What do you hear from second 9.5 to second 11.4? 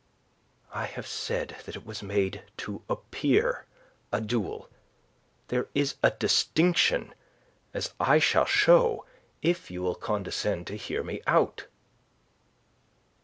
you will condescend to hear me